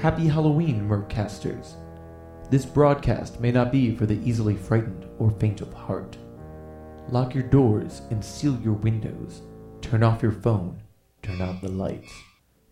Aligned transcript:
Happy 0.00 0.28
Halloween, 0.28 0.86
Mercasters. 0.86 1.74
This 2.50 2.64
broadcast 2.64 3.40
may 3.40 3.50
not 3.50 3.72
be 3.72 3.96
for 3.96 4.06
the 4.06 4.20
easily 4.24 4.54
frightened 4.54 5.08
or 5.18 5.32
faint 5.32 5.60
of 5.60 5.72
heart. 5.72 6.16
Lock 7.08 7.34
your 7.34 7.42
doors 7.42 8.02
and 8.12 8.24
seal 8.24 8.56
your 8.62 8.74
windows. 8.74 9.42
Turn 9.80 10.04
off 10.04 10.22
your 10.22 10.30
phone. 10.30 10.80
Turn 11.22 11.42
out 11.42 11.60
the 11.60 11.68
lights. 11.68 12.12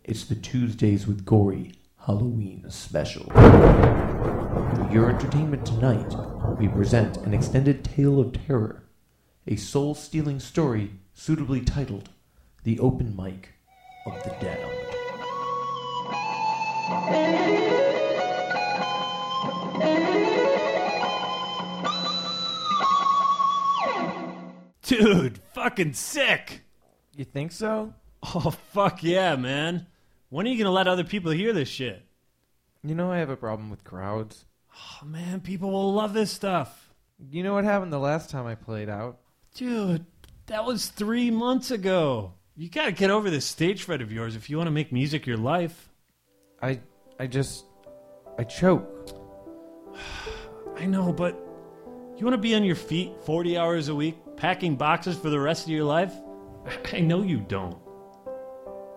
It's 0.04 0.24
the 0.24 0.36
Tuesdays 0.36 1.08
with 1.08 1.24
Gory 1.24 1.72
Halloween 2.06 2.64
special. 2.68 3.24
For 3.24 4.88
your 4.92 5.10
entertainment 5.10 5.66
tonight, 5.66 6.14
we 6.60 6.68
present 6.68 7.16
an 7.16 7.34
extended 7.34 7.82
tale 7.82 8.20
of 8.20 8.34
terror, 8.46 8.84
a 9.48 9.56
soul 9.56 9.96
stealing 9.96 10.38
story 10.38 10.92
suitably 11.12 11.62
titled 11.62 12.10
The 12.62 12.78
Open 12.78 13.16
Mic 13.16 13.48
of 14.06 14.22
the 14.22 14.30
Damned. 14.40 14.95
Dude, 24.82 25.38
fucking 25.52 25.94
sick. 25.94 26.62
You 27.16 27.24
think 27.24 27.50
so? 27.50 27.92
Oh, 28.22 28.50
fuck 28.72 29.02
yeah, 29.02 29.34
man. 29.34 29.88
When 30.28 30.46
are 30.46 30.48
you 30.48 30.56
going 30.56 30.66
to 30.66 30.70
let 30.70 30.86
other 30.86 31.02
people 31.02 31.32
hear 31.32 31.52
this 31.52 31.68
shit? 31.68 32.06
You 32.84 32.94
know 32.94 33.10
I 33.10 33.18
have 33.18 33.30
a 33.30 33.36
problem 33.36 33.68
with 33.68 33.82
crowds. 33.82 34.44
Oh, 34.72 35.04
man, 35.04 35.40
people 35.40 35.72
will 35.72 35.92
love 35.92 36.14
this 36.14 36.30
stuff. 36.30 36.94
You 37.18 37.42
know 37.42 37.54
what 37.54 37.64
happened 37.64 37.92
the 37.92 37.98
last 37.98 38.30
time 38.30 38.46
I 38.46 38.54
played 38.54 38.88
out? 38.88 39.18
Dude, 39.56 40.06
that 40.46 40.64
was 40.64 40.86
three 40.86 41.32
months 41.32 41.72
ago. 41.72 42.34
You 42.54 42.70
gotta 42.70 42.92
get 42.92 43.10
over 43.10 43.28
this 43.28 43.44
stage 43.44 43.82
fright 43.82 44.02
of 44.02 44.12
yours 44.12 44.36
if 44.36 44.48
you 44.48 44.56
want 44.56 44.68
to 44.68 44.72
make 44.72 44.92
music 44.92 45.26
your 45.26 45.36
life. 45.36 45.90
I 46.62 46.80
I 47.18 47.26
just 47.26 47.64
I 48.38 48.44
choke. 48.44 48.88
I 50.76 50.86
know, 50.86 51.12
but 51.12 51.34
you 52.16 52.24
want 52.24 52.34
to 52.34 52.40
be 52.40 52.54
on 52.54 52.64
your 52.64 52.76
feet 52.76 53.12
40 53.24 53.58
hours 53.58 53.88
a 53.88 53.94
week, 53.94 54.16
packing 54.36 54.76
boxes 54.76 55.16
for 55.16 55.30
the 55.30 55.40
rest 55.40 55.64
of 55.64 55.70
your 55.70 55.84
life? 55.84 56.12
I 56.92 57.00
know 57.00 57.22
you 57.22 57.40
don't. 57.40 57.78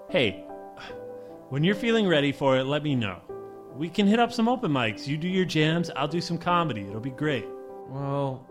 Hey, 0.10 0.46
when 1.50 1.64
you're 1.64 1.76
feeling 1.76 2.08
ready 2.08 2.32
for 2.32 2.58
it, 2.58 2.66
let 2.66 2.84
me 2.84 2.96
know. 2.96 3.22
We 3.76 3.90
can 3.90 4.08
hit 4.08 4.20
up 4.20 4.34
some 4.34 4.50
open 4.50 4.72
mics. 4.72 5.08
You 5.08 5.18
do 5.18 5.28
your 5.28 5.46
jams, 5.46 5.90
I'll 5.96 6.08
do 6.08 6.22
some 6.22 6.38
comedy. 6.38 6.82
It'll 6.82 7.00
be 7.00 7.12
great. 7.12 7.46
Well, 7.88 8.46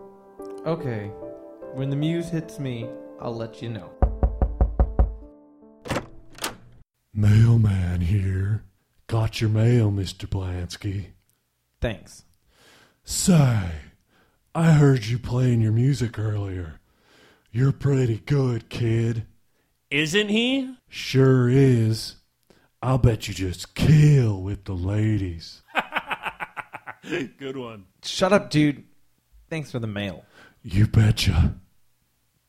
okay. 0.65 1.11
When 1.73 1.89
the 1.89 1.95
muse 1.95 2.29
hits 2.29 2.59
me, 2.59 2.89
I'll 3.19 3.35
let 3.35 3.61
you 3.61 3.69
know. 3.69 3.91
Mailman 7.13 8.01
here. 8.01 8.38
Got 9.09 9.41
your 9.41 9.49
mail, 9.49 9.89
Mr. 9.89 10.27
Blansky. 10.27 11.07
Thanks. 11.81 12.25
Say, 13.03 13.71
I 14.53 14.71
heard 14.73 15.07
you 15.07 15.17
playing 15.17 15.61
your 15.61 15.71
music 15.71 16.19
earlier. 16.19 16.79
You're 17.51 17.71
pretty 17.71 18.21
good, 18.23 18.69
kid. 18.69 19.25
Isn't 19.89 20.29
he? 20.29 20.75
Sure 20.89 21.49
is. 21.49 22.17
I'll 22.83 22.99
bet 22.99 23.27
you 23.27 23.33
just 23.33 23.73
kill 23.73 24.43
with 24.43 24.65
the 24.65 24.75
ladies. 24.75 25.63
Good 27.39 27.57
one. 27.57 27.85
Shut 28.03 28.31
up, 28.31 28.51
dude. 28.51 28.83
Thanks 29.49 29.71
for 29.71 29.79
the 29.79 29.87
mail. 29.87 30.23
You 30.61 30.85
betcha. 30.85 31.55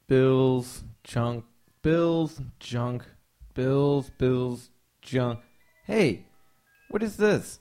Bills, 0.08 0.84
junk, 1.04 1.46
bills, 1.80 2.38
junk, 2.58 3.06
bills, 3.54 4.10
bills, 4.18 4.68
junk. 5.00 5.40
Hey, 5.86 6.26
what 6.90 7.02
is 7.02 7.16
this? 7.16 7.58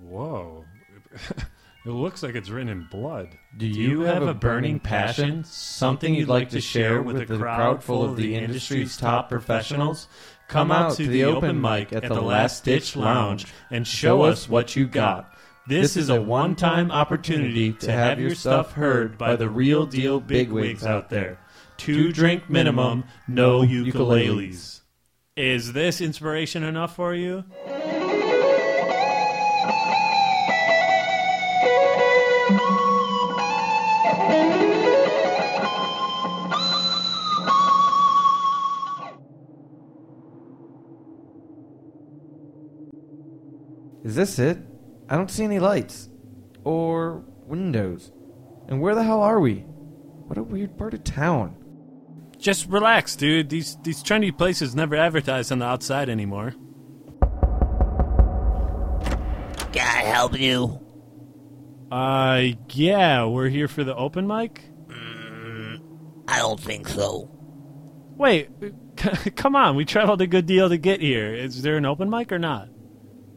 Whoa. 0.00 0.64
it 1.84 1.90
looks 1.90 2.22
like 2.22 2.34
it's 2.34 2.48
written 2.48 2.68
in 2.68 2.88
blood. 2.90 3.28
Do 3.56 3.66
you 3.66 4.02
have 4.02 4.22
a 4.22 4.34
burning 4.34 4.80
passion? 4.80 5.44
Something 5.44 6.14
you'd 6.14 6.28
like 6.28 6.50
to 6.50 6.60
share 6.60 7.02
with 7.02 7.20
a 7.20 7.26
crowd 7.26 7.82
full 7.82 8.04
of 8.04 8.16
the 8.16 8.34
industry's 8.36 8.96
top 8.96 9.28
professionals? 9.28 10.08
Come 10.48 10.70
out 10.70 10.96
to 10.96 11.06
the 11.06 11.24
open 11.24 11.60
mic 11.60 11.92
at 11.92 12.04
the 12.04 12.20
Last 12.20 12.64
Ditch 12.64 12.96
Lounge 12.96 13.46
and 13.70 13.86
show 13.86 14.22
us 14.22 14.48
what 14.48 14.76
you 14.76 14.86
got. 14.86 15.34
This 15.66 15.96
is 15.96 16.08
a 16.08 16.20
one 16.20 16.56
time 16.56 16.90
opportunity 16.90 17.72
to 17.72 17.92
have 17.92 18.18
your 18.18 18.34
stuff 18.34 18.72
heard 18.72 19.16
by 19.16 19.36
the 19.36 19.48
real 19.48 19.86
deal 19.86 20.20
bigwigs 20.20 20.84
out 20.84 21.08
there. 21.08 21.38
Two 21.76 22.12
drink 22.12 22.50
minimum, 22.50 23.04
no 23.28 23.62
ukuleles. 23.62 24.80
Is 25.36 25.72
this 25.72 26.00
inspiration 26.00 26.62
enough 26.62 26.94
for 26.96 27.14
you? 27.14 27.44
Is 44.04 44.14
this 44.16 44.38
it? 44.38 44.58
I 45.08 45.16
don't 45.16 45.30
see 45.30 45.44
any 45.44 45.58
lights. 45.58 46.08
Or 46.64 47.24
windows. 47.46 48.12
And 48.68 48.80
where 48.80 48.94
the 48.94 49.02
hell 49.02 49.22
are 49.22 49.40
we? 49.40 49.64
What 50.26 50.38
a 50.38 50.42
weird 50.42 50.78
part 50.78 50.94
of 50.94 51.04
town. 51.04 51.56
Just 52.38 52.68
relax, 52.68 53.14
dude. 53.14 53.50
These 53.50 53.76
these 53.84 54.02
trendy 54.02 54.36
places 54.36 54.74
never 54.74 54.96
advertise 54.96 55.52
on 55.52 55.60
the 55.60 55.66
outside 55.66 56.08
anymore. 56.08 56.54
Can 59.72 59.86
I 59.86 60.02
help 60.02 60.38
you? 60.38 60.80
Uh, 61.90 62.54
yeah, 62.70 63.26
we're 63.26 63.48
here 63.48 63.68
for 63.68 63.84
the 63.84 63.94
open 63.94 64.26
mic. 64.26 64.62
I 66.26 66.38
don't 66.38 66.58
think 66.58 66.88
so. 66.88 67.30
Wait, 68.16 68.48
come 69.36 69.54
on. 69.54 69.76
We 69.76 69.84
traveled 69.84 70.22
a 70.22 70.26
good 70.26 70.46
deal 70.46 70.68
to 70.68 70.78
get 70.78 71.00
here. 71.00 71.34
Is 71.34 71.62
there 71.62 71.76
an 71.76 71.84
open 71.84 72.08
mic 72.08 72.32
or 72.32 72.38
not? 72.38 72.68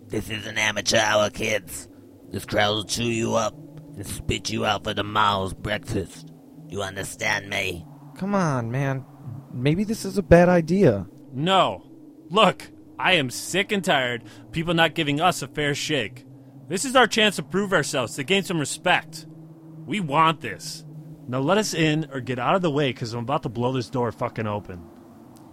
This 0.07 0.29
is 0.29 0.45
an 0.45 0.57
amateur 0.57 0.99
hour, 0.99 1.29
kids. 1.29 1.89
This 2.29 2.45
crowd 2.45 2.75
will 2.75 2.83
chew 2.83 3.03
you 3.03 3.35
up 3.35 3.55
and 3.95 4.05
spit 4.05 4.49
you 4.49 4.65
out 4.65 4.83
for 4.83 4.93
tomorrow's 4.93 5.53
breakfast. 5.53 6.31
You 6.67 6.83
understand 6.83 7.49
me? 7.49 7.85
Come 8.17 8.35
on, 8.35 8.71
man. 8.71 9.05
Maybe 9.53 9.83
this 9.83 10.05
is 10.05 10.17
a 10.17 10.23
bad 10.23 10.49
idea. 10.49 11.07
No. 11.33 11.83
Look, 12.29 12.69
I 12.99 13.13
am 13.13 13.29
sick 13.29 13.71
and 13.71 13.83
tired 13.83 14.23
of 14.23 14.51
people 14.51 14.73
not 14.73 14.95
giving 14.95 15.19
us 15.19 15.41
a 15.41 15.47
fair 15.47 15.73
shake. 15.73 16.25
This 16.67 16.85
is 16.85 16.95
our 16.95 17.07
chance 17.07 17.35
to 17.37 17.43
prove 17.43 17.73
ourselves, 17.73 18.15
to 18.15 18.23
gain 18.23 18.43
some 18.43 18.59
respect. 18.59 19.25
We 19.85 19.99
want 19.99 20.41
this. 20.41 20.83
Now 21.27 21.39
let 21.39 21.57
us 21.57 21.73
in 21.73 22.07
or 22.11 22.19
get 22.19 22.39
out 22.39 22.55
of 22.55 22.61
the 22.61 22.71
way 22.71 22.89
because 22.89 23.13
I'm 23.13 23.23
about 23.23 23.43
to 23.43 23.49
blow 23.49 23.71
this 23.71 23.89
door 23.89 24.11
fucking 24.11 24.47
open. 24.47 24.83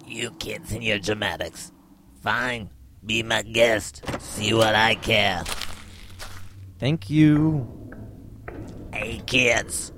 You 0.07 0.31
kids 0.33 0.73
and 0.73 0.85
your 0.85 0.99
dramatics. 0.99 1.73
Fine. 2.23 2.71
Be 3.05 3.23
my 3.25 3.43
guest. 3.43 4.03
See 4.21 4.55
what 4.55 4.75
I 4.75 4.95
care. 4.95 5.43
Thank 6.79 7.11
you. 7.11 7.67
Hey, 8.93 9.21
kids. 9.27 9.93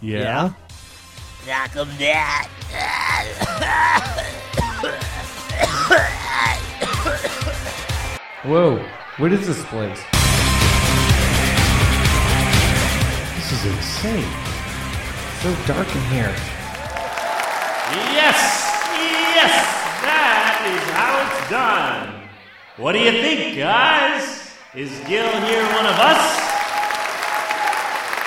Yeah? 0.00 0.52
Knock 1.46 1.76
'em 1.76 1.88
down. 1.96 2.44
Whoa, 8.42 8.78
what 9.18 9.32
is 9.32 9.46
this 9.46 9.62
place? 9.66 10.00
This 13.36 13.52
is 13.52 13.64
insane. 13.66 14.32
so 15.42 15.54
dark 15.66 15.88
in 15.94 16.02
here. 16.12 16.34
Yes! 18.12 18.40
Yes! 19.36 19.54
That 20.04 20.56
is 20.68 20.84
how 20.96 21.12
it's 21.24 21.50
done. 21.50 22.19
What 22.80 22.92
do 22.92 22.98
you 22.98 23.10
think, 23.12 23.58
guys? 23.58 24.56
Is 24.74 24.88
Gil 25.00 25.30
here 25.42 25.62
one 25.64 25.84
of 25.84 25.98
us? 26.00 26.38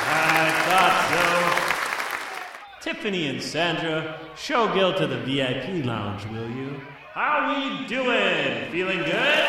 I 0.05 0.53
thought 0.67 0.95
so. 1.09 2.91
Tiffany 2.91 3.29
and 3.29 3.41
Sandra, 3.41 4.19
show 4.35 4.71
Gil 4.75 4.94
to 4.94 5.07
the 5.07 5.17
VIP 5.21 5.83
lounge, 5.83 6.27
will 6.27 6.47
you? 6.51 6.79
How 7.15 7.50
we 7.50 7.88
doing? 7.88 8.69
Feeling 8.69 9.00
good? 9.00 9.45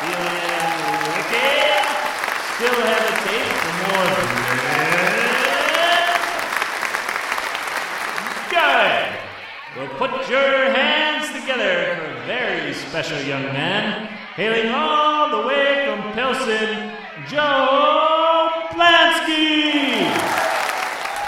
Feeling 0.00 0.40
wicked? 1.12 1.84
Still 2.56 2.80
hesitate 2.80 3.52
for 3.60 3.74
more 3.84 4.08
good? 4.16 5.36
Good! 8.56 9.04
Well, 9.76 9.90
put 9.98 10.30
your 10.30 10.72
hands 10.72 11.28
together 11.38 11.96
for 11.96 12.06
a 12.06 12.26
very 12.26 12.72
special 12.72 13.20
young 13.20 13.44
man, 13.52 14.15
hailing 14.36 14.70
all 14.70 15.30
the 15.30 15.48
way 15.48 15.86
from 15.86 16.12
Pilsen, 16.12 16.92
Joe 17.26 18.50
Blansky! 18.70 20.04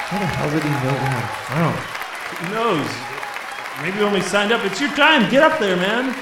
How 0.08 0.19
the 0.19 0.26
hell 0.26 0.50
did 0.50 0.62
he 0.62 0.69
know 0.69 0.93
where 0.93 1.16
I'm 1.16 1.28
from? 1.49 1.72
Who 2.37 2.55
knows? 2.55 2.90
Maybe 3.81 4.05
when 4.05 4.12
we 4.12 4.20
signed 4.20 4.52
up, 4.52 4.62
it's 4.64 4.78
your 4.78 4.90
time. 4.90 5.31
Get 5.31 5.43
up 5.43 5.58
there, 5.58 5.76
man. 5.76 6.14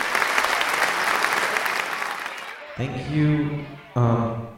Thank 2.77 3.11
you 3.11 3.65
Um, 3.97 4.49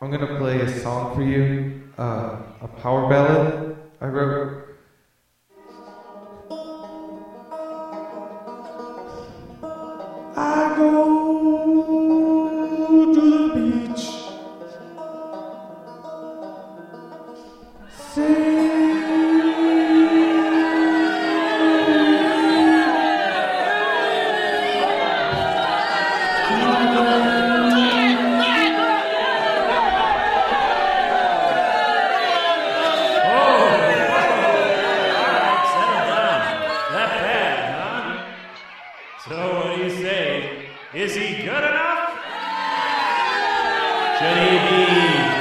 I'm 0.00 0.10
gonna 0.10 0.38
play 0.38 0.60
a 0.60 0.68
song 0.80 1.14
for 1.14 1.22
you, 1.22 1.82
uh, 1.98 2.36
a 2.62 2.68
power 2.80 3.08
ballad 3.10 3.76
I 4.00 4.06
wrote. 4.06 4.69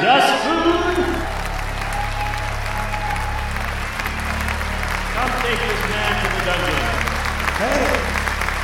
Dust 0.01 0.31
food? 0.43 0.95
Come 5.15 5.31
take 5.43 5.59
this 5.59 5.83
man 5.91 6.11
to 6.19 6.27
the 6.31 6.41
dungeon. 6.47 6.83
Hey, 7.59 7.83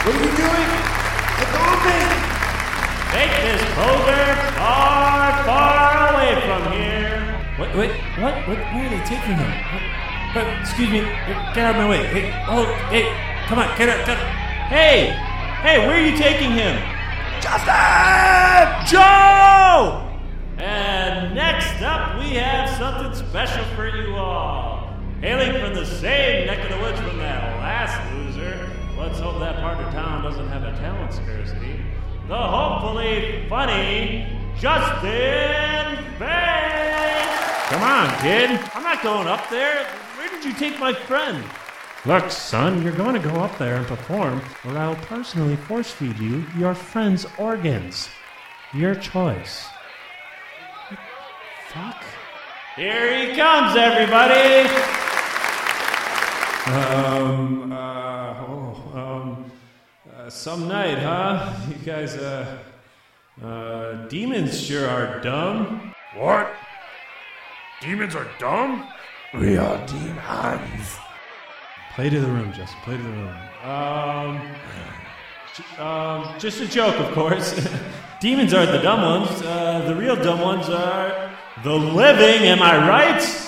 what 0.03 0.15
are 0.15 0.23
you 0.23 0.31
doing? 0.31 0.71
Let 1.35 1.49
go 1.51 1.59
of! 1.59 2.25
Take 3.11 3.31
this 3.43 3.63
poser 3.75 4.25
far, 4.55 5.43
far 5.43 6.13
away 6.13 6.31
from 6.47 6.71
here. 6.71 7.19
Wait, 7.59 7.75
wait, 7.75 7.91
what? 8.19 8.35
what? 8.47 8.57
Where 8.71 8.85
are 8.85 8.89
they 8.89 9.03
taking 9.03 9.35
him? 9.35 9.51
What? 9.71 9.83
What? 10.35 10.59
Excuse 10.61 10.89
me, 10.89 10.99
get 11.55 11.63
out 11.63 11.75
of 11.75 11.81
my 11.83 11.89
way. 11.89 12.05
Hey, 12.07 12.31
oh, 12.47 12.65
hey, 12.91 13.11
come 13.47 13.59
on, 13.59 13.77
get 13.77 13.89
out, 13.89 14.05
get 14.05 14.17
out. 14.17 14.23
Hey! 14.67 15.15
Hey, 15.63 15.79
where 15.79 15.95
are 15.95 16.05
you 16.05 16.15
taking 16.17 16.51
him? 16.51 16.75
Justin! 17.41 18.85
Joe! 18.87 19.34
Special 23.35 23.65
for 23.75 23.89
you 23.89 24.15
all. 24.15 24.95
Hailing 25.19 25.59
from 25.59 25.73
the 25.73 25.85
same 25.85 26.47
neck 26.47 26.63
of 26.63 26.69
the 26.69 26.81
woods 26.81 26.97
from 27.01 27.17
that 27.17 27.59
last 27.59 28.13
loser, 28.13 28.71
let's 28.97 29.19
hope 29.19 29.39
that 29.39 29.57
part 29.57 29.77
of 29.77 29.91
town 29.91 30.23
doesn't 30.23 30.47
have 30.47 30.63
a 30.63 30.71
talent 30.77 31.11
scarcity. 31.11 31.81
The 32.29 32.37
hopefully 32.37 33.45
funny 33.49 34.25
Justin 34.57 36.01
Banks! 36.17 37.71
Come 37.71 37.83
on, 37.83 38.07
kid. 38.21 38.51
I'm 38.73 38.83
not 38.83 39.03
going 39.03 39.27
up 39.27 39.49
there. 39.49 39.85
Where 40.15 40.29
did 40.29 40.45
you 40.45 40.53
take 40.53 40.79
my 40.79 40.93
friend? 40.93 41.43
Look, 42.05 42.31
son, 42.31 42.83
you're 42.83 42.93
going 42.93 43.21
to 43.21 43.27
go 43.27 43.35
up 43.41 43.57
there 43.57 43.75
and 43.75 43.85
perform, 43.85 44.41
or 44.63 44.77
I'll 44.77 44.95
personally 44.95 45.57
force 45.57 45.91
feed 45.91 46.17
you 46.19 46.45
your 46.57 46.73
friend's 46.73 47.25
organs. 47.37 48.07
Your 48.73 48.95
choice. 48.95 49.65
Fuck. 51.67 52.01
Here 52.75 53.25
he 53.29 53.35
comes, 53.37 53.77
everybody! 53.77 54.67
Um, 56.67 57.71
uh, 57.71 58.43
oh, 58.49 58.91
um, 58.93 59.51
uh, 60.13 60.29
some 60.29 60.67
night, 60.67 60.97
huh? 60.97 61.53
You 61.69 61.75
guys, 61.85 62.17
uh, 62.17 62.57
uh, 63.41 64.07
demons 64.07 64.59
sure 64.61 64.89
are 64.89 65.21
dumb. 65.21 65.93
What? 66.15 66.51
Demons 67.81 68.13
are 68.13 68.27
dumb? 68.39 68.85
We 69.33 69.57
are 69.57 69.77
demons. 69.87 70.97
Play 71.93 72.09
to 72.09 72.19
the 72.19 72.27
room, 72.27 72.51
Justin, 72.51 72.77
play 72.83 72.97
to 72.97 73.03
the 73.03 73.09
room. 73.09 73.35
Um, 73.63 74.41
j- 75.55 75.81
um, 75.81 76.37
just 76.39 76.59
a 76.59 76.67
joke, 76.67 76.99
of 76.99 77.13
course. 77.13 77.53
Demons 78.19 78.53
aren't 78.53 78.71
the 78.71 78.79
dumb 78.79 79.01
ones. 79.01 79.41
Uh, 79.41 79.83
the 79.87 79.95
real 79.95 80.15
dumb 80.15 80.41
ones 80.41 80.67
are 80.69 81.24
the 81.63 81.73
living, 81.73 82.47
am 82.47 82.61
I 82.61 82.87
right? 82.87 83.41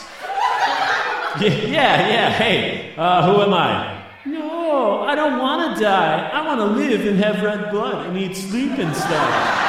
Yeah, 1.42 1.50
yeah, 1.50 2.08
yeah. 2.08 2.30
Hey, 2.32 2.94
uh, 2.98 3.32
who 3.32 3.42
am 3.42 3.54
I? 3.54 4.06
No, 4.26 5.02
I 5.02 5.14
don't 5.14 5.40
want 5.40 5.76
to 5.76 5.84
die. 5.84 6.30
I 6.30 6.46
want 6.46 6.60
to 6.60 6.66
live 6.66 7.06
and 7.06 7.20
have 7.20 7.44
red 7.44 7.70
blood 7.70 8.08
and 8.08 8.18
eat 8.18 8.36
sleep 8.36 8.72
and 8.72 8.96
stuff. 8.96 9.68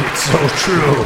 It's 0.00 0.22
so 0.24 0.48
true. 0.64 1.04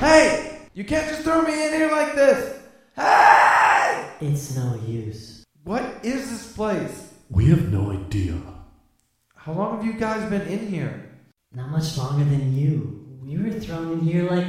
Hey! 0.00 0.58
You 0.74 0.84
can't 0.84 1.08
just 1.08 1.22
throw 1.22 1.42
me 1.42 1.66
in 1.66 1.74
here 1.74 1.90
like 1.90 2.14
this! 2.14 2.60
Hey! 2.96 4.08
It's 4.20 4.56
no 4.56 4.80
use. 4.86 5.44
What 5.64 5.84
is 6.02 6.30
this 6.30 6.52
place? 6.54 7.07
We 7.30 7.46
have 7.50 7.70
no 7.70 7.92
idea. 7.92 8.36
How 9.34 9.52
long 9.52 9.76
have 9.76 9.84
you 9.84 9.94
guys 10.00 10.28
been 10.30 10.46
in 10.48 10.66
here? 10.66 11.10
Not 11.52 11.70
much 11.70 11.96
longer 11.98 12.24
than 12.24 12.56
you. 12.56 13.20
We 13.22 13.36
were 13.36 13.50
thrown 13.60 13.92
in 13.92 14.00
here 14.00 14.30
like 14.30 14.46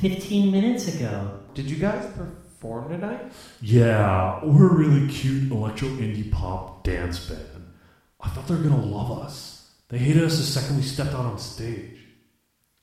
15 0.00 0.50
minutes 0.50 0.94
ago. 0.94 1.40
Did 1.54 1.70
you 1.70 1.76
guys 1.76 2.10
perform 2.16 2.88
tonight? 2.88 3.32
Yeah, 3.60 4.42
we're 4.42 4.70
a 4.70 4.74
really 4.74 5.08
cute 5.08 5.52
electro 5.52 5.88
indie 5.88 6.30
pop 6.32 6.84
dance 6.84 7.28
band. 7.28 7.72
I 8.20 8.28
thought 8.30 8.46
they 8.46 8.54
were 8.54 8.62
gonna 8.62 8.84
love 8.84 9.18
us. 9.24 9.70
They 9.88 9.98
hated 9.98 10.24
us 10.24 10.38
the 10.38 10.42
second 10.44 10.76
we 10.76 10.82
stepped 10.82 11.12
out 11.12 11.26
on 11.26 11.38
stage. 11.38 11.98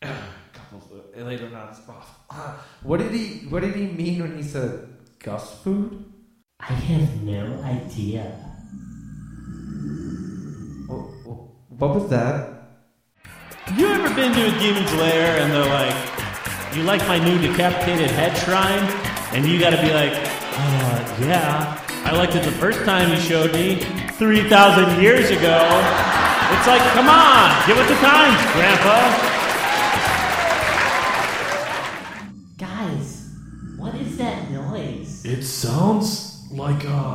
Later 1.16 1.50
not 1.50 1.76
What 2.84 2.98
did 2.98 3.12
he 3.12 3.48
What 3.50 3.62
did 3.62 3.76
he 3.76 3.88
mean 3.88 4.22
when 4.22 4.38
he 4.38 4.44
said 4.44 4.88
Gus 5.18 5.60
food? 5.64 6.06
I 6.60 6.74
have 6.74 7.24
no 7.24 7.62
idea. 7.64 8.49
What 11.80 11.96
was 11.96 12.10
that? 12.10 12.50
You 13.76 13.88
ever 13.88 14.14
been 14.14 14.34
to 14.34 14.48
a 14.48 14.60
demon's 14.60 14.94
lair 14.96 15.42
and 15.42 15.52
they're 15.52 15.66
like, 15.66 15.96
you 16.76 16.84
like 16.84 17.00
my 17.08 17.18
new 17.18 17.40
decapitated 17.40 18.12
head 18.12 18.38
shrine? 18.38 18.84
And 19.34 19.46
you 19.46 19.60
gotta 19.60 19.82
be 19.82 19.94
like, 19.94 20.12
uh, 20.14 21.18
yeah. 21.22 21.82
I 22.04 22.12
liked 22.12 22.36
it 22.36 22.44
the 22.44 22.52
first 22.52 22.84
time 22.84 23.12
you 23.12 23.18
showed 23.18 23.54
me, 23.54 23.76
3,000 24.14 25.02
years 25.02 25.30
ago. 25.30 25.58
It's 26.52 26.68
like, 26.68 26.82
come 26.94 27.08
on, 27.08 27.68
get 27.68 27.78
with 27.78 27.88
the 27.88 27.96
times, 27.96 28.42
Grandpa. 28.52 28.98
Guys, 32.58 33.30
what 33.78 33.96
is 33.96 34.18
that 34.18 34.52
noise? 34.52 35.24
It 35.24 35.44
sounds 35.44 36.46
like 36.52 36.84
uh 36.86 37.09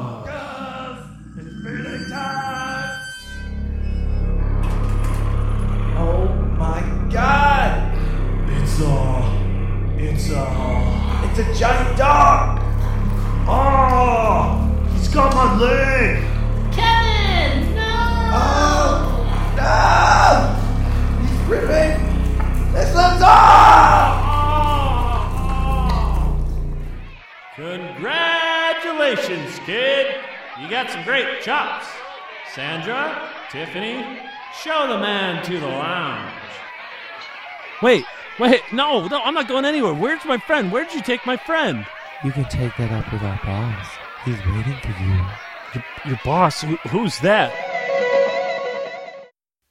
kid. 29.64 30.16
You 30.60 30.68
got 30.68 30.90
some 30.90 31.04
great 31.04 31.42
chops. 31.42 31.86
Sandra, 32.54 33.30
Tiffany, 33.50 34.20
show 34.62 34.86
the 34.86 34.98
man 34.98 35.44
to 35.44 35.58
the 35.58 35.66
lounge. 35.66 36.32
Wait, 37.82 38.04
wait, 38.38 38.60
no, 38.72 39.08
no, 39.08 39.20
I'm 39.22 39.34
not 39.34 39.48
going 39.48 39.64
anywhere. 39.64 39.94
Where's 39.94 40.24
my 40.24 40.38
friend? 40.38 40.70
Where'd 40.70 40.92
you 40.94 41.02
take 41.02 41.26
my 41.26 41.36
friend? 41.36 41.84
You 42.24 42.30
can 42.30 42.44
take 42.44 42.76
that 42.76 42.92
up 42.92 43.12
with 43.12 43.22
our 43.22 43.40
boss. 43.44 43.86
He's 44.24 44.38
waiting 44.46 44.78
for 44.80 45.02
you. 45.02 45.20
Your, 45.74 45.84
your 46.06 46.20
boss? 46.24 46.62
Who, 46.62 46.76
who's 46.88 47.18
that? 47.20 47.52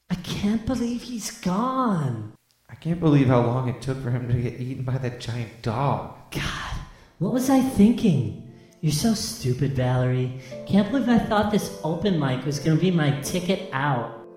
I 0.09 0.15
can't 0.15 0.65
believe 0.65 1.03
he's 1.03 1.31
gone. 1.39 2.33
I 2.69 2.75
can't 2.75 2.99
believe 2.99 3.27
how 3.27 3.41
long 3.41 3.69
it 3.69 3.81
took 3.81 4.03
for 4.03 4.11
him 4.11 4.27
to 4.27 4.33
get 4.33 4.59
eaten 4.59 4.83
by 4.83 4.97
that 4.97 5.19
giant 5.19 5.61
dog. 5.61 6.15
God, 6.31 6.75
what 7.19 7.31
was 7.33 7.49
I 7.49 7.61
thinking? 7.61 8.42
You're 8.83 8.91
so 8.91 9.13
stupid, 9.13 9.77
Valerie. 9.77 10.29
Can't 10.67 10.91
believe 10.91 11.07
I 11.07 11.17
thought 11.17 11.53
this 11.53 11.79
open 11.85 12.19
mic 12.19 12.45
was 12.45 12.59
gonna 12.59 12.75
be 12.75 12.91
my 12.91 13.17
ticket 13.21 13.69
out. 13.71 14.27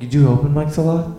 You 0.00 0.08
do 0.08 0.28
open 0.28 0.54
mics 0.54 0.78
a 0.78 0.80
lot? 0.80 1.10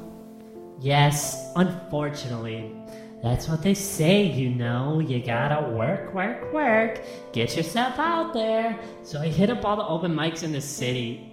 Yes, 0.82 1.52
unfortunately. 1.56 2.76
That's 3.22 3.48
what 3.48 3.62
they 3.62 3.76
say, 3.76 4.24
you 4.24 4.50
know. 4.50 4.98
You 4.98 5.24
gotta 5.24 5.70
work, 5.70 6.16
work, 6.16 6.52
work. 6.52 7.04
Get 7.32 7.56
yourself 7.56 8.00
out 8.00 8.34
there. 8.34 8.80
So 9.04 9.22
I 9.22 9.28
hit 9.28 9.52
up 9.52 9.64
all 9.64 9.76
the 9.76 9.86
open 9.86 10.12
mics 10.12 10.42
in 10.42 10.52
the 10.52 10.60
city. 10.60 11.32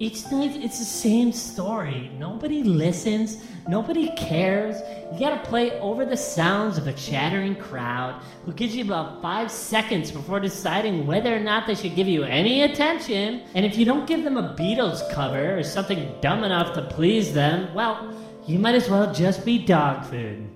Each 0.00 0.28
night 0.32 0.56
it's 0.56 0.80
the 0.80 0.84
same 0.84 1.30
story. 1.30 2.10
Nobody 2.18 2.64
listens, 2.64 3.44
nobody 3.68 4.10
cares. 4.16 4.80
You 5.12 5.20
gotta 5.20 5.48
play 5.48 5.78
over 5.78 6.04
the 6.04 6.16
sounds 6.16 6.78
of 6.78 6.88
a 6.88 6.92
chattering 6.94 7.54
crowd 7.54 8.20
who 8.44 8.52
gives 8.52 8.74
you 8.74 8.84
about 8.84 9.22
five 9.22 9.52
seconds 9.52 10.10
before 10.10 10.40
deciding 10.40 11.06
whether 11.06 11.34
or 11.34 11.38
not 11.38 11.68
they 11.68 11.76
should 11.76 11.94
give 11.94 12.08
you 12.08 12.24
any 12.24 12.62
attention. 12.62 13.42
And 13.54 13.64
if 13.64 13.76
you 13.76 13.84
don't 13.84 14.06
give 14.06 14.24
them 14.24 14.36
a 14.36 14.56
Beatles 14.58 15.08
cover 15.12 15.56
or 15.56 15.62
something 15.62 16.12
dumb 16.20 16.42
enough 16.42 16.74
to 16.74 16.82
please 16.82 17.32
them, 17.32 17.72
well, 17.72 18.12
you 18.48 18.58
might 18.58 18.74
as 18.74 18.90
well 18.90 19.14
just 19.14 19.44
be 19.44 19.64
dog 19.64 20.04
food. 20.06 20.50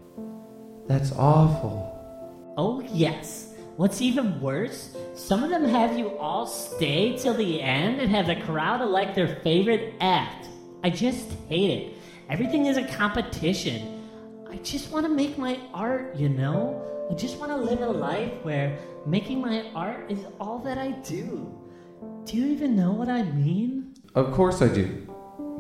That's 0.89 1.13
awful. 1.13 1.95
Oh, 2.57 2.81
yes. 2.93 3.48
What's 3.79 4.03
even 4.03 4.41
worse, 4.41 4.97
some 5.15 5.45
of 5.45 5.51
them 5.51 5.65
have 5.65 5.97
you 5.97 6.19
all 6.19 6.49
stay 6.49 7.17
till 7.17 7.35
the 7.35 7.63
end 7.63 8.01
and 8.01 8.11
have 8.11 8.27
the 8.27 8.35
crowd 8.35 8.81
elect 8.81 9.15
their 9.15 9.37
favorite 9.45 9.95
act. 10.01 10.49
I 10.83 10.91
just 10.91 11.31
hate 11.49 11.71
it. 11.71 11.97
Everything 12.29 12.67
is 12.67 12.77
a 12.77 12.85
competition. 12.89 14.03
I 14.51 14.57
just 14.57 14.91
want 14.91 15.07
to 15.07 15.09
make 15.09 15.39
my 15.39 15.61
art, 15.73 16.17
you 16.17 16.29
know? 16.29 17.09
I 17.09 17.15
just 17.15 17.39
want 17.39 17.53
to 17.53 17.57
live 17.57 17.81
a 17.83 17.89
life 17.89 18.33
where 18.43 18.77
making 19.07 19.41
my 19.41 19.71
art 19.77 20.11
is 20.11 20.27
all 20.41 20.59
that 20.65 20.77
I 20.77 20.91
do. 20.91 21.57
Do 22.25 22.37
you 22.37 22.47
even 22.47 22.75
know 22.75 22.91
what 22.91 23.09
I 23.09 23.23
mean? 23.23 23.95
Of 24.17 24.33
course 24.33 24.61
I 24.61 24.67
do. 24.67 25.07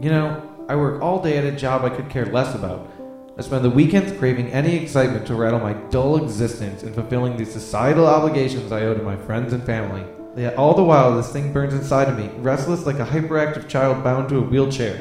You 0.01 0.11
know, 0.11 0.67
I 0.69 0.75
work 0.75 1.01
all 1.01 1.23
day 1.23 1.39
at 1.39 1.45
a 1.45 1.53
job 1.53 1.85
I 1.85 1.91
could 1.91 2.11
care 2.11 2.27
less 2.27 2.53
about. 2.57 2.91
I 3.39 3.43
spend 3.43 3.65
the 3.65 3.71
weekends 3.71 4.11
craving 4.19 4.49
any 4.49 4.75
excitement 4.75 5.25
to 5.29 5.37
rattle 5.37 5.61
my 5.61 5.73
dull 5.91 6.21
existence 6.21 6.83
and 6.83 6.93
fulfilling 6.93 7.37
the 7.37 7.45
societal 7.45 8.05
obligations 8.05 8.73
I 8.73 8.81
owe 8.81 8.95
to 8.95 9.03
my 9.05 9.15
friends 9.15 9.53
and 9.53 9.63
family. 9.63 10.05
Yet 10.37 10.57
all 10.57 10.75
the 10.75 10.83
while, 10.83 11.17
this 11.17 11.33
thing 11.33 11.53
burns 11.53 11.73
inside 11.73 12.09
of 12.09 12.19
me, 12.19 12.31
restless 12.39 12.85
like 12.85 12.99
a 12.99 13.07
hyperactive 13.07 13.69
child 13.69 14.03
bound 14.03 14.29
to 14.31 14.39
a 14.39 14.41
wheelchair. 14.41 14.99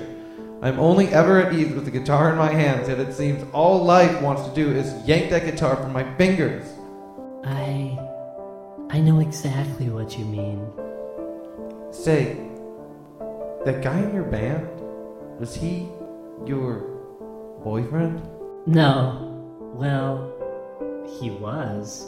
I'm 0.62 0.80
only 0.80 1.08
ever 1.08 1.42
at 1.42 1.52
ease 1.52 1.74
with 1.74 1.86
the 1.86 1.92
guitar 1.92 2.30
in 2.30 2.38
my 2.38 2.52
hands, 2.52 2.90
yet 2.90 3.00
it 3.00 3.12
seems 3.12 3.44
all 3.54 3.84
life 3.84 4.22
wants 4.22 4.48
to 4.48 4.54
do 4.54 4.70
is 4.70 4.94
yank 5.08 5.32
that 5.32 5.46
guitar 5.46 5.76
from 5.76 5.92
my 5.92 6.04
fingers. 6.16 6.64
I. 7.44 7.98
I 8.92 9.00
know 9.00 9.20
exactly 9.20 9.90
what 9.90 10.16
you 10.16 10.26
mean. 10.26 10.72
Say, 11.92 12.38
that 13.66 13.82
guy 13.82 13.98
in 14.00 14.14
your 14.14 14.26
band, 14.26 14.68
was 15.40 15.56
he 15.56 15.90
your 16.46 16.97
boyfriend? 17.68 18.22
No. 18.66 19.74
Well, 19.76 20.32
he 21.20 21.30
was. 21.30 22.08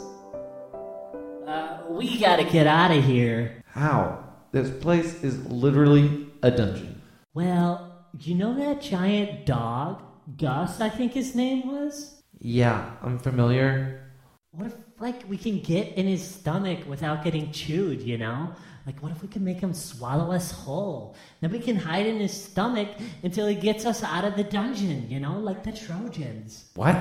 Uh, 1.46 1.80
we 1.90 2.18
gotta 2.18 2.44
get 2.44 2.66
out 2.66 2.90
of 2.90 3.04
here. 3.04 3.62
How? 3.66 4.24
This 4.52 4.70
place 4.70 5.22
is 5.22 5.44
literally 5.46 6.28
a 6.42 6.50
dungeon. 6.50 7.02
Well, 7.34 8.06
you 8.18 8.36
know 8.36 8.54
that 8.54 8.80
giant 8.80 9.44
dog? 9.44 10.02
Gus, 10.38 10.80
I 10.80 10.88
think 10.88 11.12
his 11.12 11.34
name 11.34 11.68
was? 11.68 12.22
Yeah, 12.38 12.92
I'm 13.02 13.18
familiar. 13.18 14.10
What 14.52 14.68
if, 14.68 14.74
like, 14.98 15.28
we 15.28 15.36
can 15.36 15.60
get 15.60 15.92
in 15.98 16.06
his 16.06 16.26
stomach 16.26 16.80
without 16.88 17.22
getting 17.22 17.52
chewed, 17.52 18.00
you 18.00 18.16
know? 18.16 18.54
Like, 18.90 19.04
what 19.04 19.12
if 19.12 19.22
we 19.22 19.28
can 19.28 19.44
make 19.44 19.60
him 19.60 19.72
swallow 19.72 20.32
us 20.32 20.50
whole? 20.50 21.14
Then 21.40 21.52
we 21.52 21.60
can 21.60 21.76
hide 21.76 22.06
in 22.06 22.18
his 22.18 22.32
stomach 22.32 22.88
until 23.22 23.46
he 23.46 23.54
gets 23.54 23.86
us 23.86 24.02
out 24.02 24.24
of 24.24 24.34
the 24.34 24.42
dungeon, 24.42 25.08
you 25.08 25.20
know? 25.20 25.38
Like 25.38 25.62
the 25.62 25.70
Trojans. 25.70 26.64
What? 26.74 26.96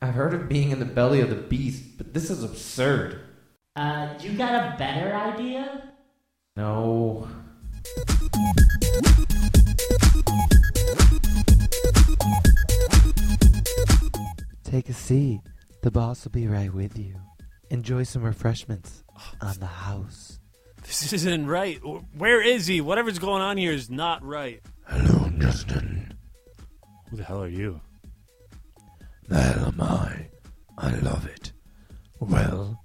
I've 0.00 0.14
heard 0.14 0.32
of 0.32 0.48
being 0.48 0.70
in 0.70 0.78
the 0.78 0.86
belly 0.86 1.20
of 1.20 1.28
the 1.28 1.36
beast, 1.36 1.98
but 1.98 2.14
this 2.14 2.30
is 2.30 2.42
absurd. 2.42 3.20
Uh, 3.76 4.14
you 4.20 4.38
got 4.38 4.54
a 4.54 4.78
better 4.78 5.14
idea? 5.14 5.92
No. 6.56 7.28
Take 14.64 14.88
a 14.88 14.94
seat. 14.94 15.42
The 15.82 15.90
boss 15.90 16.24
will 16.24 16.32
be 16.32 16.46
right 16.46 16.72
with 16.72 16.98
you. 16.98 17.16
Enjoy 17.68 18.04
some 18.04 18.22
refreshments 18.22 19.04
on 19.42 19.58
the 19.60 19.66
house. 19.66 20.38
This 20.88 21.12
isn't 21.12 21.46
right. 21.46 21.78
Where 22.16 22.40
is 22.40 22.66
he? 22.66 22.80
Whatever's 22.80 23.18
going 23.18 23.42
on 23.42 23.58
here 23.58 23.72
is 23.72 23.90
not 23.90 24.24
right. 24.24 24.62
Hello, 24.86 25.28
Justin. 25.38 26.14
Who 27.10 27.18
the 27.18 27.24
hell 27.24 27.42
are 27.42 27.48
you? 27.48 27.78
The 29.28 29.38
hell 29.38 29.66
am 29.66 29.80
I? 29.82 30.28
I 30.78 30.94
love 31.00 31.26
it. 31.26 31.52
Well, 32.20 32.82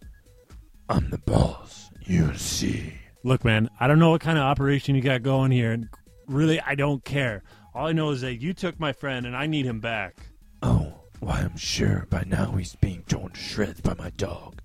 I'm 0.89 1.09
the 1.11 1.17
boss. 1.19 1.89
You 2.01 2.35
see. 2.35 2.93
Look, 3.23 3.45
man, 3.45 3.69
I 3.79 3.87
don't 3.87 3.99
know 3.99 4.09
what 4.09 4.19
kind 4.19 4.37
of 4.37 4.43
operation 4.43 4.95
you 4.95 5.01
got 5.01 5.23
going 5.23 5.51
here, 5.51 5.71
and 5.71 5.87
really, 6.27 6.59
I 6.59 6.75
don't 6.75 7.05
care. 7.05 7.41
All 7.73 7.87
I 7.87 7.93
know 7.93 8.09
is 8.09 8.19
that 8.19 8.41
you 8.41 8.53
took 8.53 8.81
my 8.81 8.91
friend, 8.91 9.25
and 9.25 9.33
I 9.33 9.47
need 9.47 9.65
him 9.65 9.79
back. 9.79 10.17
Oh, 10.61 10.93
why, 11.21 11.39
I'm 11.39 11.55
sure 11.55 12.05
by 12.09 12.25
now 12.27 12.51
he's 12.51 12.75
being 12.75 13.03
torn 13.03 13.31
to 13.31 13.39
shreds 13.39 13.79
by 13.79 13.93
my 13.93 14.09
dog. 14.09 14.61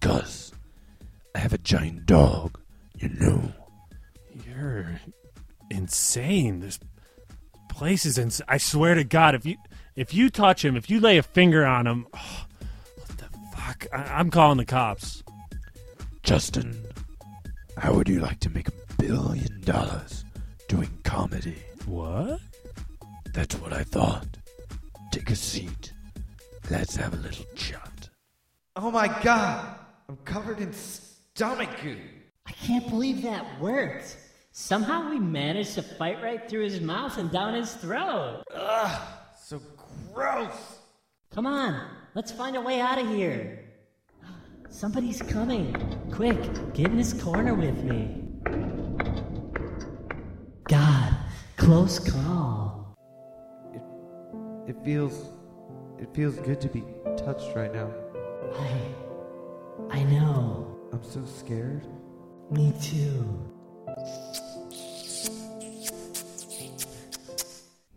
Gus, 0.00 0.47
I 1.34 1.38
have 1.38 1.52
a 1.52 1.58
giant 1.58 2.06
dog, 2.06 2.58
you 2.96 3.08
know. 3.08 3.52
You're 4.46 5.00
insane. 5.70 6.60
This 6.60 6.78
place 7.68 8.06
is 8.06 8.18
insane. 8.18 8.46
I 8.48 8.58
swear 8.58 8.94
to 8.94 9.04
God, 9.04 9.34
if 9.34 9.44
you 9.46 9.56
if 9.96 10.14
you 10.14 10.30
touch 10.30 10.64
him, 10.64 10.76
if 10.76 10.88
you 10.90 11.00
lay 11.00 11.18
a 11.18 11.22
finger 11.22 11.64
on 11.64 11.86
him, 11.86 12.06
oh, 12.14 12.46
what 12.96 13.18
the 13.18 13.28
fuck? 13.54 13.86
I, 13.92 14.18
I'm 14.18 14.30
calling 14.30 14.58
the 14.58 14.64
cops. 14.64 15.22
Justin, 16.22 16.76
how 17.76 17.94
would 17.94 18.08
you 18.08 18.20
like 18.20 18.40
to 18.40 18.50
make 18.50 18.68
a 18.68 18.72
billion 18.98 19.60
dollars 19.62 20.24
doing 20.68 20.90
comedy? 21.04 21.56
What? 21.86 22.40
That's 23.32 23.54
what 23.56 23.72
I 23.72 23.82
thought. 23.84 24.26
Take 25.12 25.30
a 25.30 25.36
seat. 25.36 25.92
Let's 26.70 26.96
have 26.96 27.14
a 27.14 27.16
little 27.16 27.46
chat. 27.54 28.08
Oh 28.76 28.90
my 28.90 29.08
god! 29.22 29.76
I'm 30.08 30.16
covered 30.24 30.60
in 30.60 30.72
stomach 30.72 31.07
goo. 31.38 31.96
I 32.46 32.52
can't 32.52 32.88
believe 32.88 33.22
that 33.22 33.60
worked. 33.60 34.16
Somehow 34.50 35.10
we 35.10 35.20
managed 35.20 35.74
to 35.74 35.82
fight 35.82 36.20
right 36.22 36.48
through 36.48 36.64
his 36.64 36.80
mouth 36.80 37.16
and 37.18 37.30
down 37.30 37.54
his 37.54 37.74
throat. 37.74 38.42
Ugh, 38.52 39.00
so 39.40 39.60
gross. 40.12 40.78
Come 41.30 41.46
on, 41.46 41.80
let's 42.14 42.32
find 42.32 42.56
a 42.56 42.60
way 42.60 42.80
out 42.80 42.98
of 42.98 43.08
here. 43.08 43.64
Somebody's 44.68 45.22
coming. 45.22 45.74
Quick, 46.10 46.40
get 46.74 46.86
in 46.86 46.96
this 46.96 47.12
corner 47.12 47.54
with 47.54 47.84
me. 47.84 48.24
God, 50.68 51.16
close 51.56 51.98
call. 51.98 52.96
It, 53.72 54.70
it 54.70 54.84
feels, 54.84 55.30
it 55.98 56.12
feels 56.14 56.36
good 56.36 56.60
to 56.62 56.68
be 56.68 56.82
touched 57.16 57.54
right 57.54 57.72
now. 57.72 57.92
I, 58.54 59.98
I 59.98 60.02
know. 60.04 60.77
I'm 60.92 61.02
so 61.02 61.24
scared. 61.24 61.86
Me 62.50 62.72
too. 62.80 63.52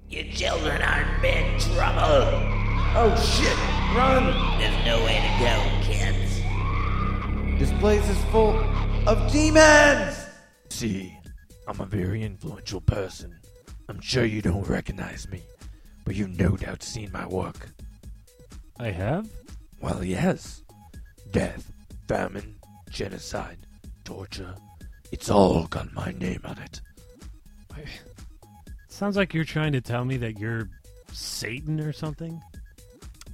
You 0.10 0.30
children 0.34 0.82
are 0.82 1.02
in 1.02 1.22
big 1.22 1.60
trouble. 1.60 2.62
Oh 2.94 3.16
shit! 3.16 3.58
Run! 3.96 4.26
There's 4.60 4.86
no 4.86 5.04
way 5.06 5.22
to 5.22 5.32
go, 5.40 5.56
kids. 5.84 6.42
This 7.60 7.72
place 7.80 8.08
is 8.10 8.22
full 8.26 8.58
of 9.08 9.32
demons! 9.32 10.26
See, 10.70 11.18
I'm 11.68 11.80
a 11.80 11.86
very 11.86 12.24
influential 12.24 12.82
person. 12.82 13.40
I'm 13.88 14.02
sure 14.02 14.26
you 14.26 14.42
don't 14.42 14.68
recognize 14.68 15.30
me, 15.30 15.44
but 16.04 16.16
you've 16.16 16.38
no 16.38 16.58
doubt 16.58 16.84
seen 16.84 17.10
my 17.14 17.26
work. 17.28 17.70
I 18.80 18.92
have? 18.92 19.30
Well, 19.80 20.04
yes. 20.04 20.64
Death, 21.32 21.72
famine, 22.08 22.58
genocide, 22.92 23.58
torture. 24.04 24.56
It's 25.12 25.30
all 25.30 25.66
got 25.68 25.92
my 25.94 26.12
name 26.12 26.42
on 26.46 26.58
it. 26.60 26.82
Sounds 28.88 29.18
like 29.18 29.34
you're 29.34 29.46
trying 29.46 29.72
to 29.72 29.82
tell 29.82 30.06
me 30.06 30.18
that 30.18 30.38
you're 30.38 30.70
Satan 31.12 31.80
or 31.80 31.92
something? 31.92 32.42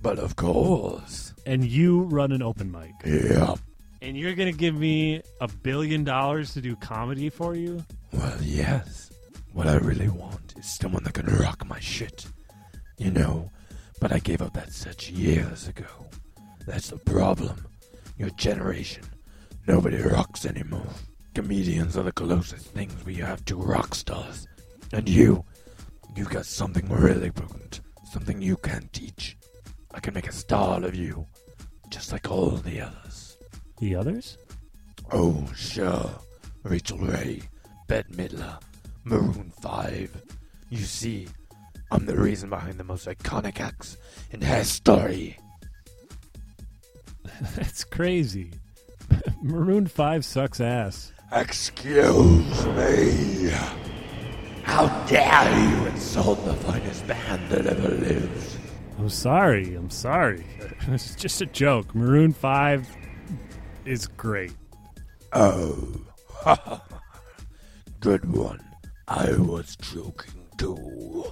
But 0.02 0.20
of 0.20 0.36
course. 0.36 1.34
And 1.46 1.66
you 1.66 2.04
run 2.04 2.32
an 2.32 2.42
open 2.42 2.72
mic. 2.72 2.94
Yep. 3.06 3.60
And 4.02 4.16
you're 4.16 4.36
going 4.36 4.52
to 4.52 4.58
give 4.58 4.76
me 4.76 5.22
a 5.42 5.48
billion 5.48 6.04
dollars 6.04 6.54
to 6.54 6.62
do 6.62 6.76
comedy 6.76 7.30
for 7.30 7.56
you? 7.56 7.84
Well, 8.14 8.38
yes. 8.42 9.12
What 9.54 9.68
I 9.68 9.76
really 9.78 10.08
want 10.08 10.54
is 10.58 10.78
someone 10.78 11.04
that 11.04 11.16
can 11.16 11.26
rock 11.26 11.66
my 11.68 11.80
shit. 11.80 12.28
You 12.98 13.12
know, 13.12 13.52
but 14.00 14.12
I 14.12 14.20
gave 14.20 14.42
up 14.42 14.54
that 14.54 14.72
such 14.72 15.10
years 15.10 15.68
ago. 15.68 15.86
That's 16.66 16.90
the 16.90 16.98
problem. 16.98 17.66
Your 18.18 18.30
generation. 18.32 19.04
Nobody 19.68 19.98
rocks 20.02 20.46
anymore. 20.46 20.88
Comedians 21.36 21.98
are 21.98 22.04
the 22.04 22.14
closest 22.14 22.68
things 22.68 23.04
we 23.04 23.16
have 23.16 23.44
to 23.46 23.58
rock 23.58 23.96
stars. 23.96 24.48
And 24.94 25.10
you, 25.10 25.44
you 26.16 26.24
got 26.24 26.46
something 26.46 26.88
really 26.88 27.32
potent. 27.32 27.82
Something 28.06 28.42
you 28.42 28.56
can't 28.56 28.92
teach. 28.94 29.38
I 29.94 30.00
can 30.00 30.14
make 30.14 30.30
a 30.30 30.32
star 30.32 30.82
of 30.86 30.96
you, 30.96 31.28
just 31.90 32.14
like 32.14 32.32
all 32.32 32.52
the 32.52 32.80
others. 32.80 33.38
The 33.80 33.96
others? 33.96 34.38
Oh, 35.12 35.46
sure. 35.54 36.12
Rachael 36.64 37.00
Ray, 37.00 37.42
Bette 37.90 38.14
Midler, 38.14 38.62
Maroon 39.04 39.52
5. 39.62 40.24
You 40.70 40.80
see, 40.80 41.28
I'm 41.92 42.06
the 42.06 42.16
reason 42.16 42.50
behind 42.50 42.80
the 42.80 42.86
most 42.86 43.06
iconic 43.06 43.60
acts 43.60 43.98
in 44.32 44.40
history. 44.40 45.38
That's 47.58 47.84
crazy. 47.84 48.54
Maroon 49.42 49.88
5 49.88 50.26
sucks 50.26 50.60
ass. 50.60 51.14
Excuse 51.32 52.66
me. 52.68 53.50
How 54.64 54.88
dare 55.06 55.70
you 55.70 55.86
insult 55.88 56.44
the 56.46 56.54
finest 56.54 57.08
band 57.08 57.50
that 57.50 57.66
ever 57.68 57.90
lived? 57.90 58.58
I'm 58.98 59.10
sorry. 59.10 59.76
I'm 59.76 59.90
sorry. 59.90 60.46
It's 60.90 61.16
just 61.16 61.42
a 61.42 61.46
joke. 61.46 61.94
Maroon 61.94 62.32
5 62.32 62.88
is 63.86 64.08
great. 64.08 64.54
Oh, 65.34 66.02
good 68.00 68.34
one. 68.34 68.62
I 69.08 69.32
was 69.34 69.76
joking 69.76 70.48
too. 70.58 71.26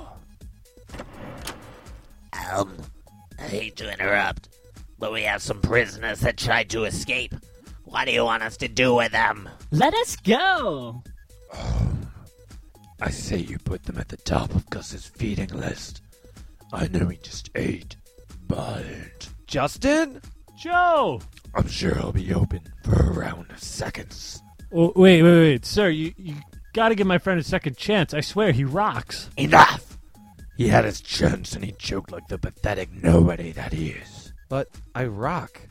Um, 2.54 2.76
I 3.40 3.44
hate 3.44 3.78
to 3.78 3.92
interrupt, 3.92 4.50
but 5.00 5.14
we 5.14 5.24
have 5.24 5.42
some 5.42 5.62
prisoners 5.62 6.20
that 6.20 6.36
tried 6.38 6.70
to 6.72 6.84
escape. 6.84 7.34
What 7.96 8.08
do 8.08 8.12
you 8.12 8.25
want 8.25 8.44
us 8.44 8.58
to 8.58 8.68
do 8.68 8.94
with 8.94 9.14
them? 9.14 9.48
Let 9.72 9.94
us 9.94 10.18
go. 10.18 11.02
I 13.00 13.10
say 13.10 13.38
you 13.38 13.58
put 13.58 13.84
them 13.84 13.98
at 13.98 14.10
the 14.10 14.18
top 14.18 14.54
of 14.54 14.70
Gus's 14.70 15.06
feeding 15.06 15.48
list. 15.48 16.02
I 16.74 16.90
know 16.90 17.08
he 17.08 17.16
just 17.16 17.52
ate, 17.56 17.96
but 18.50 19.30
Justin? 19.48 20.20
Joe! 20.58 21.22
I'm 21.56 21.70
sure 21.70 21.96
he'll 21.96 22.12
be 22.12 22.34
open 22.34 22.60
for 22.84 22.96
a 22.96 23.14
round 23.14 23.50
of 23.52 23.64
seconds. 23.64 24.44
Oh, 24.74 24.92
wait, 24.94 25.24
wait, 25.24 25.40
wait. 25.40 25.66
Sir, 25.66 25.88
you, 25.88 26.14
you 26.18 26.36
gotta 26.74 26.96
give 26.96 27.08
my 27.08 27.18
friend 27.18 27.40
a 27.40 27.44
second 27.44 27.78
chance. 27.78 28.14
I 28.14 28.20
swear, 28.20 28.52
he 28.52 28.66
rocks. 28.66 29.30
Enough! 29.38 30.00
He 30.58 30.68
had 30.68 30.84
his 30.84 31.00
chance 31.00 31.54
and 31.54 31.64
he 31.64 31.72
choked 31.72 32.12
like 32.12 32.28
the 32.28 32.38
pathetic 32.38 32.92
nobody 32.92 33.54
that 33.54 33.72
he 33.72 33.92
is. 33.92 34.34
But 34.50 34.68
I 34.94 35.06
rock. 35.06 35.62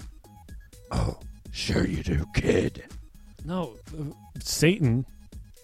Oh, 0.90 1.18
sure 1.54 1.86
you 1.86 2.02
do, 2.02 2.26
kid. 2.34 2.84
No, 3.44 3.76
uh, 3.98 4.04
Satan, 4.40 5.06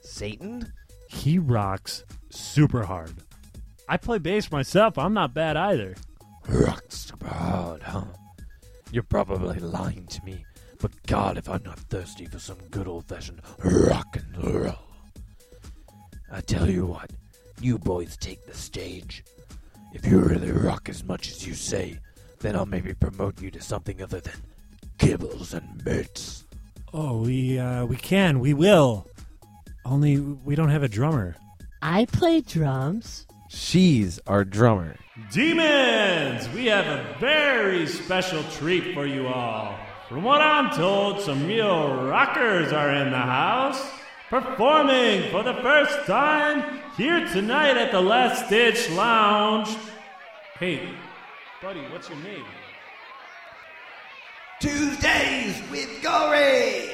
Satan? 0.03 0.73
he 1.09 1.39
rocks 1.39 2.05
super 2.31 2.85
hard. 2.85 3.15
I 3.89 3.97
play 3.97 4.19
bass 4.19 4.51
myself. 4.53 4.97
I'm 4.97 5.15
not 5.15 5.35
bad 5.35 5.57
either. 5.57 5.97
Rock 6.49 6.85
super 6.89 7.27
hard, 7.29 7.83
huh? 7.83 8.05
You're 8.93 9.03
probably 9.03 9.59
lying 9.59 10.07
to 10.07 10.25
me, 10.25 10.45
but 10.81 10.91
God, 11.07 11.37
if 11.37 11.49
I'm 11.49 11.63
not 11.65 11.79
thirsty 11.79 12.27
for 12.27 12.39
some 12.39 12.59
good 12.71 12.87
old 12.87 13.07
fashioned 13.07 13.41
rock 13.65 14.17
and 14.17 14.45
roll. 14.55 14.75
I 16.31 16.41
tell 16.41 16.71
you 16.71 16.87
what, 16.87 17.11
you 17.61 17.79
boys 17.79 18.17
take 18.17 18.47
the 18.47 18.55
stage. 18.55 19.25
If 19.93 20.07
you 20.07 20.21
really 20.21 20.53
rock 20.53 20.89
as 20.89 21.03
much 21.05 21.31
as 21.31 21.47
you 21.47 21.55
say, 21.55 21.99
then 22.39 22.55
I'll 22.55 22.67
maybe 22.67 22.95
promote 22.95 23.41
you 23.41 23.51
to 23.51 23.61
something 23.61 24.01
other 24.01 24.21
than 24.21 24.41
kibbles 25.01 25.55
and 25.55 25.83
bits. 25.83 26.45
Oh, 26.93 27.23
we 27.23 27.59
uh, 27.59 27.87
we 27.87 27.97
can, 27.97 28.39
we 28.39 28.55
will. 28.55 29.07
Only 29.85 30.21
we 30.21 30.55
don't 30.55 30.69
have 30.69 30.83
a 30.83 30.89
drummer. 30.89 31.37
I 31.83 32.05
play 32.05 32.43
drums. 32.43 33.27
She's 33.49 34.21
our 34.27 34.45
drummer. 34.45 34.97
Demons! 35.33 36.49
We 36.51 36.67
have 36.67 36.87
a 36.87 37.17
very 37.19 37.87
special 37.87 38.43
treat 38.45 38.95
for 38.95 39.07
you 39.07 39.27
all. 39.27 39.77
From 40.09 40.23
what 40.23 40.41
I'm 40.41 40.71
told, 40.77 41.21
some 41.21 41.47
real 41.47 42.05
rockers 42.05 42.73
are 42.73 42.95
in 42.95 43.11
the 43.11 43.19
house. 43.19 43.83
Performing 44.29 45.31
for 45.31 45.43
the 45.43 45.55
first 45.55 46.07
time 46.07 46.81
here 46.97 47.27
tonight 47.33 47.77
at 47.77 47.91
the 47.91 48.01
Last 48.01 48.49
Ditch 48.49 48.89
Lounge. 48.91 49.69
Hey, 50.59 50.89
buddy, 51.61 51.81
what's 51.91 52.09
your 52.09 52.19
name? 52.19 52.45
Tuesdays 54.61 55.63
with 55.71 56.03
Gory. 56.03 56.91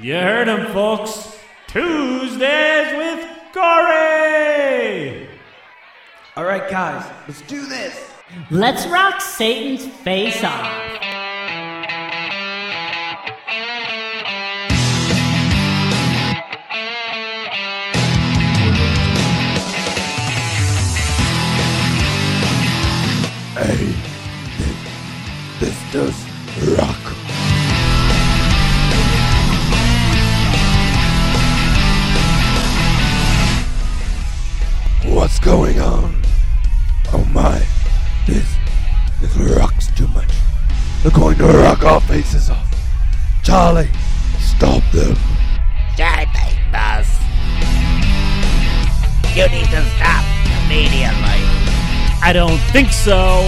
You 0.00 0.14
heard 0.14 0.48
him, 0.48 0.66
folks. 0.72 1.38
Tuesdays 1.68 2.96
with 2.96 3.28
Corey! 3.52 5.28
All 6.34 6.44
right, 6.44 6.68
guys, 6.68 7.08
let's 7.28 7.42
do 7.42 7.64
this. 7.64 8.10
Let's 8.50 8.88
rock 8.88 9.20
Satan's 9.20 9.86
face 9.86 10.42
off. 10.42 10.66
Hey, 23.54 23.94
this, 24.58 25.60
this 25.60 25.92
does 25.92 26.27
rock. 26.76 26.96
What's 35.04 35.38
going 35.38 35.80
on? 35.80 36.22
Oh 37.12 37.24
my, 37.32 37.62
this, 38.26 38.56
this 39.20 39.36
rocks 39.56 39.88
too 39.96 40.06
much. 40.08 40.30
They're 41.02 41.12
going 41.12 41.36
to 41.38 41.46
rock 41.46 41.84
our 41.84 42.00
faces 42.02 42.50
off. 42.50 42.66
Charlie, 43.42 43.88
stop 44.38 44.82
them. 44.92 45.16
Shut 45.96 46.28
up, 46.28 46.72
boss. 46.72 47.08
You 49.34 49.48
need 49.48 49.70
to 49.70 49.82
stop 49.96 50.24
immediately. 50.64 51.40
I 52.20 52.32
don't 52.34 52.58
think 52.72 52.90
so. 52.92 53.42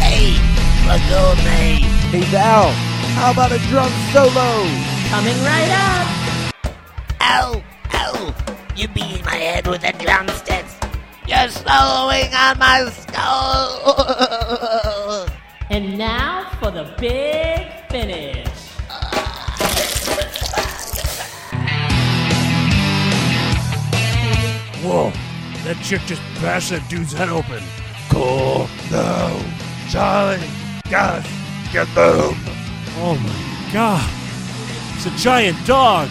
Hey, 0.00 0.53
look 0.86 1.38
me. 1.38 1.82
Hey 2.12 2.24
Val, 2.30 2.70
how 3.16 3.32
about 3.32 3.52
a 3.52 3.58
drum 3.70 3.90
solo? 4.12 4.66
Coming 5.08 5.38
right 5.42 5.70
up. 5.70 6.06
Ow, 7.20 7.62
ow. 7.94 8.34
You 8.76 8.88
beat 8.88 9.24
my 9.24 9.36
head 9.36 9.66
with 9.66 9.82
the 9.82 9.92
drumsticks. 9.92 10.76
You're 11.26 11.48
soloing 11.48 12.32
on 12.34 12.58
my 12.58 12.90
skull. 12.90 13.84
And 15.70 15.96
now 15.96 16.50
for 16.60 16.70
the 16.70 16.84
big 16.98 17.66
finish. 17.90 18.46
Whoa, 24.84 25.10
that 25.64 25.76
chick 25.82 26.02
just 26.02 26.20
bashed 26.42 26.70
that 26.70 26.86
dude's 26.90 27.12
head 27.14 27.30
open. 27.30 27.62
Cool. 28.10 28.68
No. 28.90 29.42
Charlie, 29.88 30.40
Gus, 30.94 31.26
get 31.72 31.92
them. 31.96 32.36
Oh 33.02 33.18
my 33.20 33.72
god. 33.72 34.08
It's 34.94 35.06
a 35.06 35.10
giant 35.20 35.58
dog. 35.66 36.08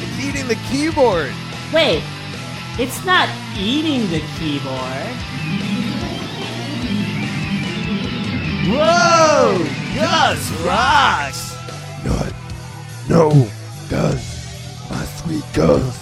It's 0.00 0.18
eating 0.24 0.48
the 0.48 0.54
keyboard. 0.70 1.30
Wait, 1.74 2.02
it's 2.78 3.04
not 3.04 3.28
eating 3.54 4.08
the 4.08 4.20
keyboard. 4.38 5.12
Whoa! 8.72 9.58
Gus 9.94 10.50
rocks! 10.64 11.52
Not. 12.02 12.32
No, 13.10 13.46
Gus. 13.90 14.88
My 14.88 15.04
sweet 15.04 15.44
Gus. 15.52 15.98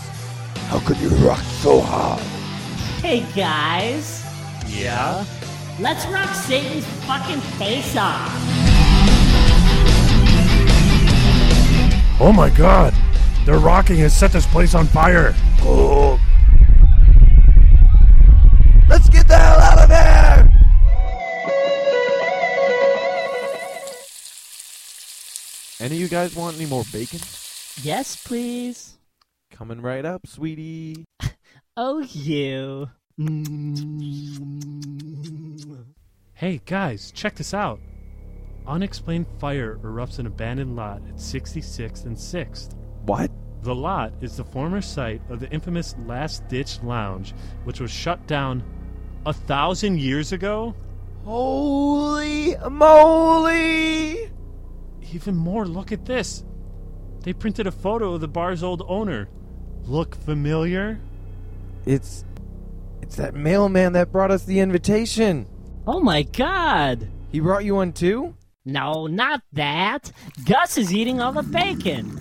How 0.69 0.79
could 0.79 0.99
you 0.99 1.09
rock 1.27 1.43
so 1.59 1.81
hard? 1.81 2.21
Hey 3.03 3.27
guys, 3.35 4.23
Yeah? 4.69 5.25
Let's 5.81 6.07
rock 6.07 6.35
Satan's 6.35 6.87
fucking 7.07 7.41
face 7.59 7.97
off. 7.97 8.31
Oh 12.21 12.33
my 12.35 12.51
god. 12.51 12.95
Their 13.47 13.59
rocking 13.59 13.97
has 13.99 14.15
set 14.15 14.33
this 14.33 14.47
place 14.47 14.75
on 14.75 14.87
fire. 14.87 15.35
Cool. 15.59 16.21
Let's 18.89 19.09
get 19.09 19.27
the 19.27 19.39
hell 19.39 19.59
out 19.59 19.79
of 19.79 19.89
here! 19.89 20.47
Any 25.81 25.95
of 25.95 26.01
you 26.01 26.09
guys 26.09 26.37
want 26.37 26.57
any 26.57 26.67
more 26.67 26.85
bacon? 26.93 27.21
Yes, 27.83 28.23
please. 28.23 28.99
Coming 29.51 29.81
right 29.81 30.05
up, 30.05 30.27
sweetie. 30.27 31.05
Oh, 31.77 32.01
you. 32.01 32.91
Hey 36.33 36.59
guys, 36.65 37.13
check 37.13 37.35
this 37.35 37.53
out. 37.53 37.79
Unexplained 38.67 39.27
fire 39.39 39.79
erupts 39.83 40.19
an 40.19 40.27
abandoned 40.27 40.75
lot 40.75 41.03
at 41.07 41.17
66th 41.17 42.07
and 42.07 42.17
6th. 42.17 42.75
What? 43.05 43.31
The 43.63 43.75
lot 43.75 44.15
is 44.23 44.39
the 44.39 44.45
former 44.45 44.81
site 44.81 45.21
of 45.29 45.39
the 45.39 45.51
infamous 45.51 45.95
Last 46.07 46.49
Ditch 46.49 46.83
Lounge, 46.83 47.35
which 47.65 47.79
was 47.79 47.91
shut 47.91 48.27
down 48.27 48.65
a 49.27 49.35
thousand 49.35 50.01
years 50.01 50.33
ago. 50.33 50.75
Holy 51.27 52.57
moly! 52.71 54.31
Even 55.13 55.37
more, 55.37 55.67
look 55.67 55.93
at 55.93 56.07
this. 56.07 56.43
They 57.21 57.35
printed 57.35 57.67
a 57.67 57.73
photo 57.73 58.15
of 58.15 58.23
the 58.23 58.29
bar's 58.29 58.63
old 58.63 58.83
owner. 58.89 59.29
Look 59.85 60.15
familiar? 60.15 60.99
It's. 61.85 62.25
It's 63.03 63.17
that 63.17 63.35
mailman 63.35 63.93
that 63.95 64.13
brought 64.13 64.31
us 64.31 64.45
the 64.45 64.61
invitation. 64.61 65.47
Oh 65.87 66.01
my 66.01 66.23
god! 66.23 67.09
He 67.33 67.41
brought 67.41 67.65
you 67.65 67.75
one 67.77 67.93
too? 67.93 68.35
No, 68.65 69.07
not 69.07 69.43
that. 69.53 70.13
Gus 70.45 70.79
is 70.79 70.95
eating 70.95 71.21
all 71.21 71.33
the 71.33 71.43
bacon. 71.43 72.19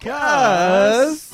Gus! 0.00 1.30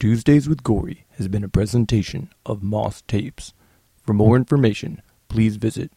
Tuesdays 0.00 0.48
with 0.48 0.62
Gory 0.62 1.04
has 1.16 1.28
been 1.28 1.44
a 1.44 1.48
presentation 1.48 2.28
of 2.44 2.62
Moss 2.62 3.02
Tapes. 3.02 3.54
For 4.02 4.12
more 4.12 4.36
information, 4.36 5.00
please 5.28 5.56
visit 5.56 5.90